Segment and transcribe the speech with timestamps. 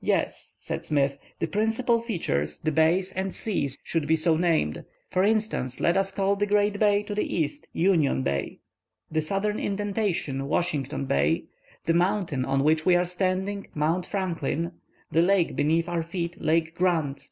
[0.00, 4.84] "Yes," said Smith, "the principal features, the bays and seas should be so named.
[5.10, 8.60] For instance, let us call the great bay to the east Union Bay,
[9.10, 11.46] the southern indentation Washington Bay,
[11.84, 14.70] the mountain on which we are standing Mount Franklin,
[15.10, 17.26] the lake beneath our feet Lake Grant.